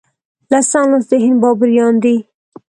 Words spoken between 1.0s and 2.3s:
د هند بابریان دي.